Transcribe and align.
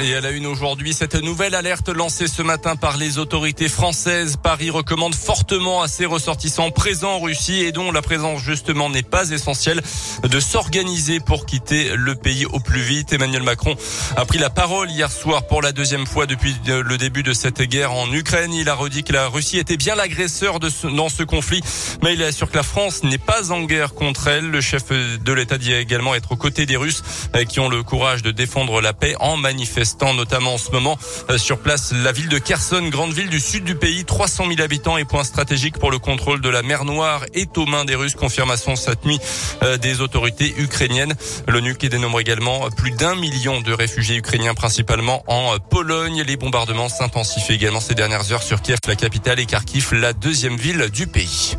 Et 0.00 0.14
à 0.14 0.22
la 0.22 0.30
une 0.30 0.46
aujourd'hui, 0.46 0.94
cette 0.94 1.16
nouvelle 1.16 1.54
alerte 1.54 1.90
lancée 1.90 2.26
ce 2.26 2.40
matin 2.40 2.76
par 2.76 2.96
les 2.96 3.18
autorités 3.18 3.68
françaises. 3.68 4.36
Paris 4.42 4.70
recommande 4.70 5.14
fortement 5.14 5.82
à 5.82 5.88
ses 5.88 6.06
ressortissants 6.06 6.70
présents 6.70 7.16
en 7.16 7.20
Russie 7.20 7.60
et 7.60 7.72
dont 7.72 7.92
la 7.92 8.00
présence 8.00 8.40
justement 8.42 8.88
n'est 8.88 9.02
pas 9.02 9.30
essentielle 9.30 9.82
de 10.22 10.40
s'organiser 10.40 11.20
pour 11.20 11.44
quitter 11.44 11.94
le 11.94 12.14
pays 12.14 12.46
au 12.46 12.58
plus 12.58 12.80
vite. 12.80 13.12
Emmanuel 13.12 13.42
Macron 13.42 13.76
a 14.16 14.24
pris 14.24 14.38
la 14.38 14.48
parole 14.48 14.90
hier 14.90 15.12
soir 15.12 15.46
pour 15.46 15.60
la 15.60 15.72
deuxième 15.72 16.06
fois 16.06 16.24
depuis 16.24 16.56
le 16.66 16.96
début 16.96 17.22
de 17.22 17.34
cette 17.34 17.60
guerre 17.60 17.92
en 17.92 18.10
Ukraine. 18.12 18.54
Il 18.54 18.70
a 18.70 18.74
redit 18.74 19.04
que 19.04 19.12
la 19.12 19.28
Russie 19.28 19.58
était 19.58 19.76
bien 19.76 19.94
l'agresseur 19.94 20.58
dans 20.58 21.08
ce 21.10 21.22
conflit, 21.22 21.60
mais 22.02 22.14
il 22.14 22.22
assure 22.22 22.50
que 22.50 22.56
la 22.56 22.62
France 22.62 23.04
n'est 23.04 23.18
pas 23.18 23.52
en 23.52 23.62
guerre 23.62 23.92
contre 23.92 24.28
elle. 24.28 24.50
Le 24.50 24.62
chef 24.62 24.88
de 24.88 25.32
l'État 25.32 25.58
dit 25.58 25.74
également 25.74 26.14
être 26.14 26.32
aux 26.32 26.36
côtés 26.36 26.64
des 26.64 26.76
Russes 26.76 27.02
euh, 27.36 27.44
qui 27.44 27.60
ont 27.60 27.68
le 27.68 27.82
courage 27.82 28.22
de 28.22 28.30
défendre 28.30 28.80
la 28.80 28.94
paix 28.94 29.14
en 29.20 29.36
manifestant 29.82 30.14
notamment 30.14 30.54
en 30.54 30.58
ce 30.58 30.70
moment 30.70 30.96
euh, 31.28 31.38
sur 31.38 31.58
place 31.58 31.92
la 31.92 32.12
ville 32.12 32.28
de 32.28 32.38
Kherson, 32.38 32.82
grande 32.88 33.12
ville 33.12 33.28
du 33.28 33.40
sud 33.40 33.64
du 33.64 33.74
pays, 33.74 34.04
300 34.04 34.44
000 34.48 34.60
habitants 34.60 34.96
et 34.96 35.04
point 35.04 35.24
stratégique 35.24 35.76
pour 35.78 35.90
le 35.90 35.98
contrôle 35.98 36.40
de 36.40 36.48
la 36.48 36.62
mer 36.62 36.84
Noire 36.84 37.24
est 37.34 37.58
aux 37.58 37.66
mains 37.66 37.84
des 37.84 37.96
Russes. 37.96 38.14
Confirmation 38.14 38.76
cette 38.76 39.04
nuit 39.04 39.18
euh, 39.64 39.76
des 39.78 40.00
autorités 40.00 40.54
ukrainiennes. 40.56 41.14
L'ONU 41.48 41.74
qui 41.74 41.88
dénombre 41.88 42.20
également 42.20 42.70
plus 42.70 42.92
d'un 42.92 43.16
million 43.16 43.60
de 43.60 43.72
réfugiés 43.72 44.18
ukrainiens, 44.18 44.54
principalement 44.54 45.24
en 45.26 45.58
Pologne. 45.58 46.22
Les 46.24 46.36
bombardements 46.36 46.88
s'intensifient 46.88 47.54
également 47.54 47.80
ces 47.80 47.96
dernières 47.96 48.30
heures 48.30 48.44
sur 48.44 48.62
Kiev, 48.62 48.78
la 48.86 48.94
capitale, 48.94 49.40
et 49.40 49.46
Kharkiv, 49.46 49.94
la 49.94 50.12
deuxième 50.12 50.56
ville 50.56 50.90
du 50.92 51.08
pays. 51.08 51.56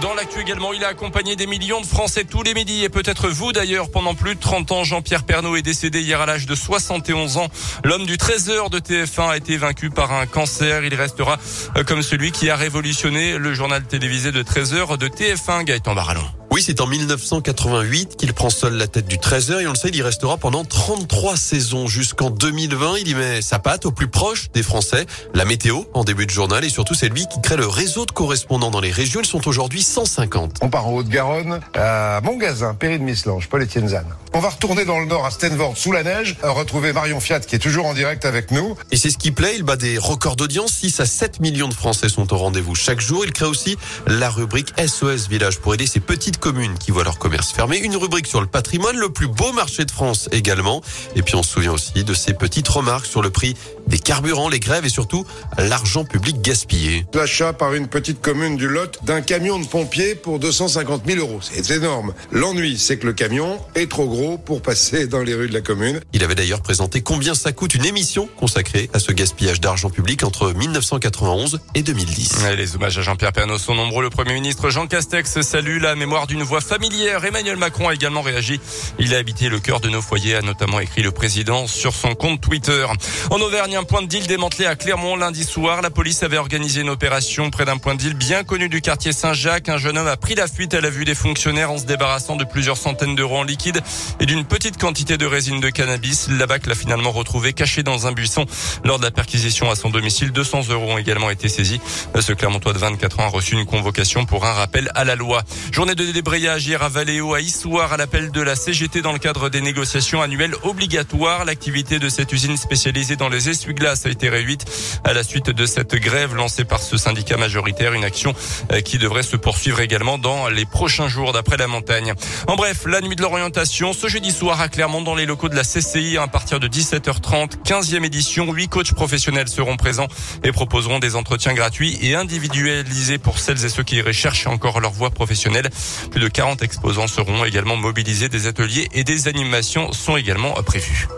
Dans 0.00 0.14
l'actu 0.14 0.40
également, 0.40 0.72
il 0.72 0.84
a 0.84 0.88
accompagné 0.88 1.36
des 1.36 1.46
millions 1.46 1.80
de 1.80 1.86
Français 1.86 2.24
tous 2.24 2.42
les 2.42 2.54
midis 2.54 2.84
et 2.84 2.88
peut-être 2.88 3.28
vous 3.28 3.52
d'ailleurs 3.52 3.90
pendant 3.90 4.14
plus 4.14 4.34
de 4.34 4.40
30 4.40 4.72
ans. 4.72 4.84
Jean-Pierre 4.84 5.24
Pernaud 5.24 5.56
est 5.56 5.62
décédé 5.62 6.00
hier 6.02 6.20
à 6.20 6.26
l'âge 6.26 6.46
de 6.46 6.54
71 6.54 7.38
ans. 7.38 7.48
L'homme 7.84 8.04
du 8.04 8.16
13h 8.16 8.68
de 8.70 8.78
TF1 8.78 9.30
a 9.30 9.36
été 9.36 9.56
vaincu 9.56 9.90
par 9.90 10.12
un 10.12 10.26
cancer. 10.26 10.84
Il 10.84 10.94
restera 10.94 11.38
euh, 11.76 11.84
comme 11.84 12.02
celui 12.02 12.32
qui 12.32 12.50
a 12.50 12.56
révolutionné 12.56 13.38
le 13.38 13.54
journal 13.54 13.84
télévisé 13.84 14.32
de 14.32 14.42
13h 14.42 14.98
de 14.98 15.08
TF1, 15.08 15.64
Gaëtan 15.64 15.94
Barallon. 15.94 16.45
Oui, 16.56 16.62
c'est 16.62 16.80
en 16.80 16.86
1988 16.86 18.16
qu'il 18.16 18.32
prend 18.32 18.48
seul 18.48 18.78
la 18.78 18.86
tête 18.86 19.06
du 19.06 19.18
13h 19.18 19.60
et 19.60 19.66
on 19.66 19.72
le 19.72 19.76
sait, 19.76 19.90
il 19.90 19.96
y 19.96 20.00
restera 20.00 20.38
pendant 20.38 20.64
33 20.64 21.36
saisons 21.36 21.86
jusqu'en 21.86 22.30
2020. 22.30 22.94
Il 23.02 23.08
y 23.08 23.14
met 23.14 23.42
sa 23.42 23.58
patte 23.58 23.84
au 23.84 23.92
plus 23.92 24.08
proche 24.08 24.50
des 24.54 24.62
Français. 24.62 25.04
La 25.34 25.44
météo 25.44 25.82
en 25.92 26.02
début 26.02 26.24
de 26.24 26.30
journal 26.30 26.64
et 26.64 26.70
surtout 26.70 26.94
c'est 26.94 27.10
lui 27.10 27.26
qui 27.26 27.42
crée 27.42 27.58
le 27.58 27.66
réseau 27.66 28.06
de 28.06 28.10
correspondants 28.10 28.70
dans 28.70 28.80
les 28.80 28.90
régions. 28.90 29.20
Ils 29.20 29.26
sont 29.26 29.46
aujourd'hui 29.46 29.82
150. 29.82 30.60
On 30.62 30.70
part 30.70 30.86
en 30.86 30.94
Haute-Garonne 30.94 31.60
à 31.74 32.22
Montgazin, 32.24 32.72
Péry 32.72 33.00
de 33.00 33.04
Mislange, 33.04 33.50
Paul-Étienne 33.50 33.88
Zan. 33.88 34.06
On 34.32 34.40
va 34.40 34.48
retourner 34.48 34.86
dans 34.86 34.98
le 34.98 35.04
nord 35.04 35.26
à 35.26 35.30
Stenvord 35.30 35.76
sous 35.76 35.92
la 35.92 36.04
neige, 36.04 36.38
retrouver 36.42 36.94
Marion 36.94 37.20
Fiat 37.20 37.40
qui 37.40 37.56
est 37.56 37.58
toujours 37.58 37.84
en 37.84 37.92
direct 37.92 38.24
avec 38.24 38.50
nous. 38.50 38.76
Et 38.90 38.96
c'est 38.96 39.10
ce 39.10 39.18
qui 39.18 39.30
plaît, 39.30 39.56
il 39.56 39.62
bat 39.62 39.76
des 39.76 39.98
records 39.98 40.36
d'audience. 40.36 40.72
6 40.72 41.00
à 41.00 41.06
7 41.06 41.40
millions 41.40 41.68
de 41.68 41.74
Français 41.74 42.08
sont 42.08 42.32
au 42.32 42.38
rendez-vous 42.38 42.74
chaque 42.74 43.00
jour. 43.00 43.26
Il 43.26 43.32
crée 43.32 43.44
aussi 43.44 43.76
la 44.06 44.30
rubrique 44.30 44.72
SOS 44.80 45.28
Village 45.28 45.58
pour 45.58 45.74
aider 45.74 45.86
ces 45.86 46.00
petites 46.00 46.38
communes 46.46 46.78
qui 46.78 46.92
voient 46.92 47.02
leur 47.02 47.18
commerce 47.18 47.50
fermé. 47.50 47.76
Une 47.78 47.96
rubrique 47.96 48.28
sur 48.28 48.40
le 48.40 48.46
patrimoine, 48.46 48.96
le 48.96 49.08
plus 49.08 49.26
beau 49.26 49.52
marché 49.52 49.84
de 49.84 49.90
France 49.90 50.28
également. 50.30 50.80
Et 51.16 51.22
puis 51.22 51.34
on 51.34 51.42
se 51.42 51.50
souvient 51.50 51.72
aussi 51.72 52.04
de 52.04 52.14
ces 52.14 52.34
petites 52.34 52.68
remarques 52.68 53.06
sur 53.06 53.20
le 53.20 53.30
prix 53.30 53.56
des 53.88 53.98
carburants, 53.98 54.48
les 54.48 54.60
grèves 54.60 54.84
et 54.84 54.88
surtout 54.88 55.26
l'argent 55.58 56.04
public 56.04 56.40
gaspillé. 56.40 57.04
L'achat 57.14 57.52
par 57.52 57.74
une 57.74 57.88
petite 57.88 58.20
commune 58.20 58.56
du 58.56 58.68
Lot 58.68 59.00
d'un 59.02 59.22
camion 59.22 59.58
de 59.58 59.66
pompiers 59.66 60.14
pour 60.14 60.38
250 60.38 61.02
000 61.04 61.18
euros. 61.18 61.40
C'est 61.42 61.68
énorme. 61.72 62.14
L'ennui, 62.30 62.78
c'est 62.78 62.96
que 62.96 63.06
le 63.06 63.12
camion 63.12 63.58
est 63.74 63.90
trop 63.90 64.06
gros 64.06 64.38
pour 64.38 64.62
passer 64.62 65.08
dans 65.08 65.24
les 65.24 65.34
rues 65.34 65.48
de 65.48 65.54
la 65.54 65.62
commune. 65.62 66.00
Il 66.12 66.22
avait 66.22 66.36
d'ailleurs 66.36 66.62
présenté 66.62 67.00
combien 67.00 67.34
ça 67.34 67.50
coûte 67.50 67.74
une 67.74 67.86
émission 67.86 68.28
consacrée 68.38 68.88
à 68.92 69.00
ce 69.00 69.10
gaspillage 69.10 69.60
d'argent 69.60 69.90
public 69.90 70.22
entre 70.22 70.52
1991 70.52 71.58
et 71.74 71.82
2010. 71.82 72.36
les 72.56 72.76
hommages 72.76 72.98
à 72.98 73.02
Jean-Pierre 73.02 73.32
Pernaut 73.32 73.58
sont 73.58 73.74
nombreux. 73.74 74.04
Le 74.04 74.10
Premier 74.10 74.34
ministre 74.34 74.70
Jean 74.70 74.86
Castex 74.86 75.40
salue 75.40 75.80
la 75.80 75.96
mémoire 75.96 76.28
d'une 76.36 76.44
voix 76.44 76.60
familière. 76.60 77.24
Emmanuel 77.24 77.56
Macron 77.56 77.88
a 77.88 77.94
également 77.94 78.20
réagi. 78.20 78.60
Il 78.98 79.14
a 79.14 79.18
habité 79.18 79.48
le 79.48 79.58
cœur 79.58 79.80
de 79.80 79.88
nos 79.88 80.02
foyers, 80.02 80.36
a 80.36 80.42
notamment 80.42 80.80
écrit 80.80 81.02
le 81.02 81.10
président 81.10 81.66
sur 81.66 81.94
son 81.94 82.14
compte 82.14 82.42
Twitter. 82.42 82.86
En 83.30 83.40
Auvergne, 83.40 83.76
un 83.76 83.84
point 83.84 84.02
de 84.02 84.06
deal 84.06 84.26
démantelé 84.26 84.66
à 84.66 84.76
Clermont 84.76 85.16
lundi 85.16 85.44
soir. 85.44 85.80
La 85.80 85.88
police 85.88 86.22
avait 86.22 86.36
organisé 86.36 86.82
une 86.82 86.90
opération 86.90 87.48
près 87.48 87.64
d'un 87.64 87.78
point 87.78 87.94
de 87.94 88.00
deal 88.00 88.12
bien 88.12 88.44
connu 88.44 88.68
du 88.68 88.82
quartier 88.82 89.12
Saint-Jacques. 89.12 89.70
Un 89.70 89.78
jeune 89.78 89.96
homme 89.96 90.08
a 90.08 90.18
pris 90.18 90.34
la 90.34 90.46
fuite 90.46 90.74
à 90.74 90.82
la 90.82 90.90
vue 90.90 91.06
des 91.06 91.14
fonctionnaires 91.14 91.70
en 91.70 91.78
se 91.78 91.86
débarrassant 91.86 92.36
de 92.36 92.44
plusieurs 92.44 92.76
centaines 92.76 93.16
d'euros 93.16 93.38
en 93.38 93.44
liquide 93.44 93.80
et 94.20 94.26
d'une 94.26 94.44
petite 94.44 94.78
quantité 94.78 95.16
de 95.16 95.24
résine 95.24 95.60
de 95.60 95.70
cannabis. 95.70 96.28
La 96.28 96.46
BAC 96.46 96.66
l'a 96.66 96.74
finalement 96.74 97.12
retrouvé 97.12 97.54
caché 97.54 97.82
dans 97.82 98.06
un 98.06 98.12
buisson 98.12 98.44
lors 98.84 98.98
de 98.98 99.04
la 99.04 99.10
perquisition 99.10 99.70
à 99.70 99.74
son 99.74 99.88
domicile. 99.88 100.32
200 100.32 100.68
euros 100.68 100.92
ont 100.92 100.98
également 100.98 101.30
été 101.30 101.48
saisis. 101.48 101.80
Ce 102.20 102.34
Clermontois 102.34 102.74
de 102.74 102.78
24 102.78 103.20
ans 103.20 103.24
a 103.24 103.28
reçu 103.28 103.54
une 103.54 103.64
convocation 103.64 104.26
pour 104.26 104.44
un 104.44 104.52
rappel 104.52 104.90
à 104.94 105.04
la 105.04 105.14
loi. 105.14 105.42
Journée 105.72 105.94
de 105.94 106.04
débrayage 106.26 106.66
hier 106.66 106.82
à 106.82 106.88
Valéo, 106.88 107.34
à 107.34 107.40
Issoire, 107.40 107.92
à 107.92 107.96
l'appel 107.96 108.32
de 108.32 108.40
la 108.40 108.56
CGT 108.56 109.00
dans 109.00 109.12
le 109.12 109.20
cadre 109.20 109.48
des 109.48 109.60
négociations 109.60 110.22
annuelles 110.22 110.56
obligatoires. 110.64 111.44
L'activité 111.44 112.00
de 112.00 112.08
cette 112.08 112.32
usine 112.32 112.56
spécialisée 112.56 113.14
dans 113.14 113.28
les 113.28 113.48
essuie-glaces 113.48 114.06
a 114.06 114.08
été 114.08 114.28
réduite 114.28 114.64
à 115.04 115.12
la 115.12 115.22
suite 115.22 115.50
de 115.50 115.66
cette 115.66 115.94
grève 115.94 116.34
lancée 116.34 116.64
par 116.64 116.82
ce 116.82 116.96
syndicat 116.96 117.36
majoritaire. 117.36 117.92
Une 117.92 118.02
action 118.02 118.34
euh, 118.72 118.80
qui 118.80 118.98
devrait 118.98 119.22
se 119.22 119.36
poursuivre 119.36 119.78
également 119.78 120.18
dans 120.18 120.48
les 120.48 120.64
prochains 120.64 121.06
jours 121.06 121.32
d'après 121.32 121.58
la 121.58 121.68
montagne. 121.68 122.12
En 122.48 122.56
bref, 122.56 122.86
la 122.86 123.00
nuit 123.02 123.14
de 123.14 123.22
l'orientation, 123.22 123.92
ce 123.92 124.08
jeudi 124.08 124.32
soir 124.32 124.60
à 124.60 124.68
Clermont 124.68 125.02
dans 125.02 125.14
les 125.14 125.26
locaux 125.26 125.48
de 125.48 125.54
la 125.54 125.62
CCI 125.62 126.18
à 126.18 126.26
partir 126.26 126.58
de 126.58 126.66
17h30, 126.66 127.62
15e 127.64 128.04
édition. 128.04 128.52
Huit 128.52 128.66
coachs 128.66 128.94
professionnels 128.94 129.46
seront 129.46 129.76
présents 129.76 130.08
et 130.42 130.50
proposeront 130.50 130.98
des 130.98 131.14
entretiens 131.14 131.54
gratuits 131.54 131.96
et 132.02 132.16
individualisés 132.16 133.18
pour 133.18 133.38
celles 133.38 133.64
et 133.64 133.68
ceux 133.68 133.84
qui 133.84 134.00
recherchent 134.00 134.48
encore 134.48 134.80
leur 134.80 134.90
voie 134.90 135.10
professionnelle. 135.10 135.70
Plus 136.16 136.22
de 136.22 136.28
40 136.28 136.62
exposants 136.62 137.08
seront 137.08 137.44
également 137.44 137.76
mobilisés. 137.76 138.30
Des 138.30 138.46
ateliers 138.46 138.88
et 138.94 139.04
des 139.04 139.28
animations 139.28 139.92
sont 139.92 140.16
également 140.16 140.54
prévus. 140.62 141.08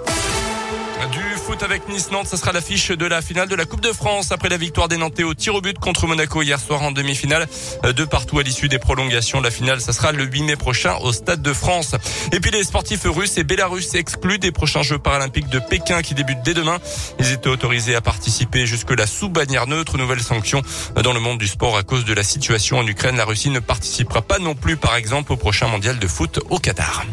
Du 1.06 1.20
foot 1.36 1.62
avec 1.62 1.88
Nice-Nantes, 1.88 2.26
ce 2.26 2.36
sera 2.36 2.50
l'affiche 2.50 2.90
de 2.90 3.06
la 3.06 3.22
finale 3.22 3.48
de 3.48 3.54
la 3.54 3.66
Coupe 3.66 3.80
de 3.80 3.92
France 3.92 4.32
après 4.32 4.48
la 4.48 4.56
victoire 4.56 4.88
des 4.88 4.96
Nantais 4.96 5.22
au 5.22 5.32
tir 5.32 5.54
au 5.54 5.60
but 5.60 5.78
contre 5.78 6.08
Monaco 6.08 6.42
hier 6.42 6.58
soir 6.58 6.82
en 6.82 6.90
demi-finale. 6.90 7.46
De 7.84 8.04
partout 8.04 8.40
à 8.40 8.42
l'issue 8.42 8.68
des 8.68 8.80
prolongations, 8.80 9.40
la 9.40 9.52
finale, 9.52 9.80
ça 9.80 9.92
sera 9.92 10.10
le 10.10 10.24
8 10.24 10.42
mai 10.42 10.56
prochain 10.56 10.96
au 10.96 11.12
Stade 11.12 11.40
de 11.40 11.52
France. 11.52 11.94
Et 12.32 12.40
puis 12.40 12.50
les 12.50 12.64
sportifs 12.64 13.04
russes 13.04 13.38
et 13.38 13.44
bélarusses 13.44 13.94
exclus 13.94 14.40
des 14.40 14.50
prochains 14.50 14.82
Jeux 14.82 14.98
paralympiques 14.98 15.48
de 15.48 15.60
Pékin 15.60 16.02
qui 16.02 16.14
débutent 16.14 16.42
dès 16.44 16.54
demain. 16.54 16.78
Ils 17.20 17.30
étaient 17.30 17.48
autorisés 17.48 17.94
à 17.94 18.00
participer 18.00 18.66
jusque-là 18.66 19.06
sous 19.06 19.28
bannière 19.28 19.68
neutre. 19.68 19.98
Nouvelle 19.98 20.22
sanction 20.22 20.62
dans 21.02 21.12
le 21.12 21.20
monde 21.20 21.38
du 21.38 21.46
sport 21.46 21.76
à 21.76 21.84
cause 21.84 22.04
de 22.06 22.12
la 22.12 22.24
situation 22.24 22.78
en 22.78 22.86
Ukraine. 22.86 23.16
La 23.16 23.24
Russie 23.24 23.50
ne 23.50 23.60
participera 23.60 24.20
pas 24.20 24.40
non 24.40 24.56
plus, 24.56 24.76
par 24.76 24.96
exemple, 24.96 25.32
au 25.32 25.36
prochain 25.36 25.68
mondial 25.68 26.00
de 26.00 26.06
foot 26.08 26.40
au 26.50 26.58
Qatar. 26.58 27.04